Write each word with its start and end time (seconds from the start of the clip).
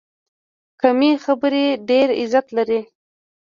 کمې 0.81 1.11
خبرې، 1.23 1.65
ډېر 1.89 2.07
عزت 2.21 2.47
لري. 2.57 2.81